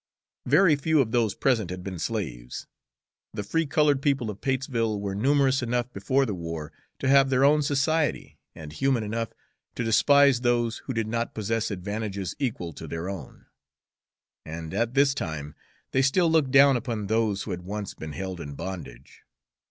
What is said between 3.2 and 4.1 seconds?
The free colored